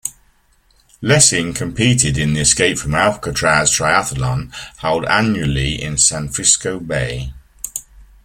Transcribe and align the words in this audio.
Lessing 1.03 1.53
competed 1.53 2.17
in 2.17 2.33
the 2.33 2.39
Escape 2.41 2.79
from 2.79 2.95
Alcatraz 2.95 3.69
Triathlon 3.69 4.51
held 4.77 5.05
annually 5.05 5.79
in 5.79 5.95
San 5.99 6.27
Francisco 6.29 6.79
Bay. 6.79 7.31